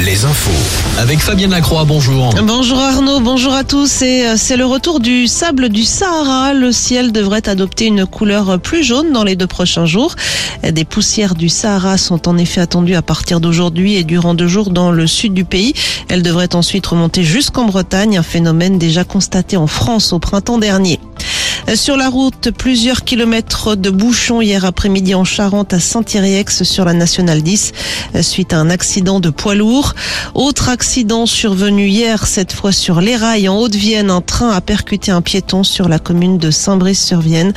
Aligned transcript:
Les 0.00 0.24
infos. 0.24 0.50
Avec 0.98 1.18
Fabienne 1.18 1.50
Lacroix, 1.50 1.84
bonjour. 1.84 2.34
Bonjour 2.42 2.78
Arnaud, 2.78 3.20
bonjour 3.20 3.52
à 3.52 3.62
tous. 3.62 4.00
Euh, 4.02 4.34
c'est 4.36 4.56
le 4.56 4.64
retour 4.64 5.00
du 5.00 5.26
sable 5.26 5.68
du 5.68 5.84
Sahara. 5.84 6.54
Le 6.54 6.72
ciel 6.72 7.12
devrait 7.12 7.46
adopter 7.46 7.86
une 7.86 8.06
couleur 8.06 8.58
plus 8.58 8.82
jaune 8.82 9.12
dans 9.12 9.22
les 9.22 9.36
deux 9.36 9.46
prochains 9.46 9.84
jours. 9.84 10.14
Des 10.62 10.84
poussières 10.86 11.34
du 11.34 11.50
Sahara 11.50 11.98
sont 11.98 12.26
en 12.26 12.38
effet 12.38 12.62
attendues 12.62 12.94
à 12.94 13.02
partir 13.02 13.40
d'aujourd'hui 13.40 13.96
et 13.96 14.04
durant 14.04 14.32
deux 14.34 14.48
jours 14.48 14.70
dans 14.70 14.92
le 14.92 15.06
sud 15.06 15.34
du 15.34 15.44
pays. 15.44 15.74
Elles 16.08 16.22
devraient 16.22 16.54
ensuite 16.54 16.86
remonter 16.86 17.22
jusqu'en 17.22 17.66
Bretagne, 17.66 18.16
un 18.16 18.22
phénomène 18.22 18.78
déjà 18.78 19.04
constaté 19.04 19.58
en 19.58 19.66
France 19.66 20.14
au 20.14 20.18
printemps 20.18 20.58
dernier. 20.58 21.00
Sur 21.76 21.96
la 21.96 22.08
route, 22.08 22.50
plusieurs 22.50 23.04
kilomètres 23.04 23.76
de 23.76 23.90
bouchons 23.90 24.40
hier 24.40 24.64
après-midi 24.64 25.14
en 25.14 25.24
Charente 25.24 25.72
à 25.72 25.78
Saint-Iriex 25.78 26.64
sur 26.64 26.84
la 26.84 26.94
nationale 26.94 27.42
10 27.42 27.72
suite 28.22 28.52
à 28.52 28.58
un 28.58 28.70
accident 28.70 29.20
de 29.20 29.30
poids 29.30 29.54
lourd. 29.54 29.94
Autre 30.34 30.68
accident 30.68 31.26
survenu 31.26 31.86
hier, 31.86 32.26
cette 32.26 32.52
fois 32.52 32.72
sur 32.72 33.00
les 33.00 33.14
rails 33.14 33.48
en 33.48 33.56
Haute-Vienne. 33.56 34.10
Un 34.10 34.20
train 34.20 34.50
a 34.50 34.60
percuté 34.60 35.12
un 35.12 35.22
piéton 35.22 35.62
sur 35.62 35.88
la 35.88 36.00
commune 36.00 36.38
de 36.38 36.50
Saint-Brice-sur-Vienne. 36.50 37.52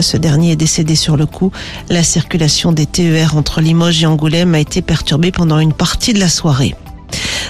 Ce 0.00 0.16
dernier 0.16 0.52
est 0.52 0.56
décédé 0.56 0.96
sur 0.96 1.16
le 1.16 1.26
coup. 1.26 1.52
La 1.88 2.02
circulation 2.02 2.72
des 2.72 2.86
TER 2.86 3.36
entre 3.36 3.60
Limoges 3.60 4.02
et 4.02 4.06
Angoulême 4.06 4.56
a 4.56 4.60
été 4.60 4.82
perturbée 4.82 5.30
pendant 5.30 5.60
une 5.60 5.72
partie 5.72 6.12
de 6.12 6.18
la 6.18 6.28
soirée. 6.28 6.74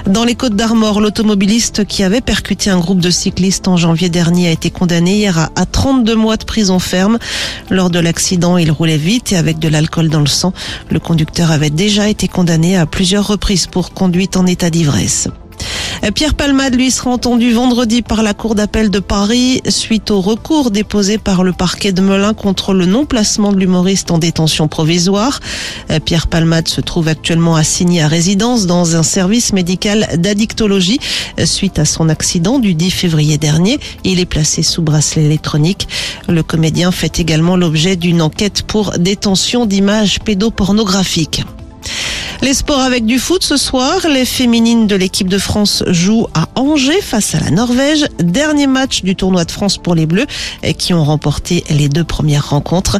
Dans 0.06 0.24
les 0.24 0.34
Côtes 0.34 0.56
d'Armor, 0.56 1.00
l'automobiliste 1.00 1.84
qui 1.84 2.02
avait 2.02 2.20
percuté 2.20 2.70
un 2.70 2.80
groupe 2.80 2.98
de 2.98 3.10
cyclistes 3.10 3.68
en 3.68 3.76
janvier 3.76 4.08
dernier 4.08 4.48
a 4.48 4.50
été 4.50 4.68
condamné 4.68 5.18
hier 5.18 5.50
à 5.54 5.64
32 5.64 6.16
mois 6.16 6.36
de 6.36 6.44
prison 6.44 6.80
ferme. 6.80 7.18
Lors 7.70 7.88
de 7.88 8.00
l'accident, 8.00 8.58
il 8.58 8.72
roulait 8.72 8.96
vite 8.96 9.30
et 9.32 9.36
avec 9.36 9.60
de 9.60 9.68
l'alcool 9.68 10.08
dans 10.08 10.20
le 10.20 10.26
sang. 10.26 10.52
Le 10.90 10.98
conducteur 10.98 11.52
avait 11.52 11.70
déjà 11.70 12.08
été 12.08 12.26
condamné 12.26 12.76
à 12.76 12.84
plusieurs 12.84 13.28
reprises 13.28 13.68
pour 13.68 13.94
conduite 13.94 14.36
en 14.36 14.44
état 14.46 14.70
d'ivresse. 14.70 15.28
Pierre 16.10 16.34
Palmade, 16.34 16.74
lui, 16.74 16.90
sera 16.90 17.10
entendu 17.10 17.52
vendredi 17.52 18.02
par 18.02 18.24
la 18.24 18.34
Cour 18.34 18.56
d'appel 18.56 18.90
de 18.90 18.98
Paris 18.98 19.62
suite 19.68 20.10
au 20.10 20.20
recours 20.20 20.72
déposé 20.72 21.16
par 21.16 21.44
le 21.44 21.52
parquet 21.52 21.92
de 21.92 22.00
Melun 22.00 22.34
contre 22.34 22.74
le 22.74 22.86
non-placement 22.86 23.52
de 23.52 23.60
l'humoriste 23.60 24.10
en 24.10 24.18
détention 24.18 24.66
provisoire. 24.66 25.38
Pierre 26.04 26.26
Palmade 26.26 26.66
se 26.66 26.80
trouve 26.80 27.06
actuellement 27.06 27.54
assigné 27.54 28.02
à 28.02 28.08
résidence 28.08 28.66
dans 28.66 28.96
un 28.96 29.04
service 29.04 29.52
médical 29.52 30.08
d'addictologie 30.16 30.98
suite 31.44 31.78
à 31.78 31.84
son 31.84 32.08
accident 32.08 32.58
du 32.58 32.74
10 32.74 32.90
février 32.90 33.38
dernier. 33.38 33.78
Il 34.02 34.18
est 34.18 34.26
placé 34.26 34.64
sous 34.64 34.82
bracelet 34.82 35.24
électronique. 35.24 35.86
Le 36.28 36.42
comédien 36.42 36.90
fait 36.90 37.20
également 37.20 37.56
l'objet 37.56 37.94
d'une 37.94 38.22
enquête 38.22 38.62
pour 38.62 38.98
détention 38.98 39.66
d'images 39.66 40.18
pédopornographiques. 40.18 41.44
Les 42.42 42.54
sports 42.54 42.80
avec 42.80 43.06
du 43.06 43.20
foot 43.20 43.44
ce 43.44 43.56
soir. 43.56 44.00
Les 44.08 44.24
féminines 44.24 44.88
de 44.88 44.96
l'équipe 44.96 45.28
de 45.28 45.38
France 45.38 45.84
jouent 45.86 46.26
à 46.34 46.48
Angers 46.56 47.00
face 47.00 47.36
à 47.36 47.40
la 47.40 47.50
Norvège. 47.50 48.04
Dernier 48.18 48.66
match 48.66 49.04
du 49.04 49.14
tournoi 49.14 49.44
de 49.44 49.52
France 49.52 49.78
pour 49.78 49.94
les 49.94 50.06
Bleus 50.06 50.26
qui 50.76 50.92
ont 50.92 51.04
remporté 51.04 51.62
les 51.70 51.88
deux 51.88 52.02
premières 52.02 52.50
rencontres. 52.50 52.98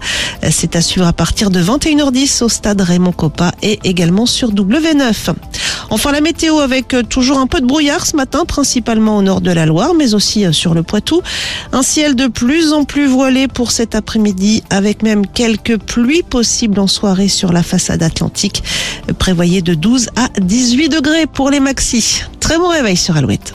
C'est 0.49 0.77
à 0.77 0.81
suivre 0.81 1.09
à 1.09 1.13
partir 1.13 1.51
de 1.51 1.61
21h10 1.61 2.45
au 2.45 2.49
stade 2.49 2.81
Raymond 2.83 3.11
Coppa 3.11 3.51
et 3.63 3.81
également 3.83 4.27
sur 4.27 4.53
W9. 4.53 5.35
Enfin, 5.91 6.13
la 6.13 6.21
météo 6.21 6.61
avec 6.61 6.95
toujours 7.11 7.39
un 7.39 7.47
peu 7.47 7.61
de 7.61 7.67
brouillard 7.67 8.07
ce 8.07 8.17
matin, 8.17 8.45
principalement 8.47 9.19
au 9.19 9.23
nord 9.23 9.41
de 9.41 9.51
la 9.51 9.67
Loire, 9.67 9.93
mais 9.93 10.15
aussi 10.15 10.47
sur 10.55 10.73
le 10.73 10.83
Poitou. 10.83 11.21
Un 11.73 11.83
ciel 11.83 12.15
de 12.15 12.29
plus 12.29 12.73
en 12.73 12.85
plus 12.85 13.07
voilé 13.07 13.49
pour 13.49 13.73
cet 13.73 13.95
après-midi, 13.95 14.63
avec 14.71 15.03
même 15.03 15.27
quelques 15.27 15.79
pluies 15.79 16.23
possibles 16.23 16.79
en 16.81 16.87
soirée 16.87 17.29
sur 17.29 17.53
la 17.53 17.63
façade 17.63 18.03
atlantique. 18.03 18.63
Prévoyez 19.33 19.63
de 19.63 19.73
12 19.73 20.11
à 20.15 20.29
18 20.39 20.91
degrés 20.91 21.27
pour 21.27 21.49
les 21.49 21.59
maxis. 21.59 22.25
Très 22.39 22.59
bon 22.59 22.69
réveil 22.69 22.99
sur 22.99 23.17
Alouette. 23.17 23.55